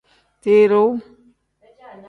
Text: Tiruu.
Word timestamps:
Tiruu. 0.41 0.91